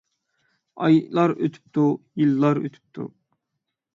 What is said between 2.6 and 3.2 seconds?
ئۆتۈپتۇ.